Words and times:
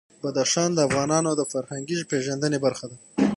بدخشان 0.23 0.69
د 0.73 0.79
افغانانو 0.87 1.31
د 1.35 1.41
فرهنګي 1.51 1.97
پیژندنې 2.11 2.57
برخه 2.65 2.85
ده. 2.91 2.97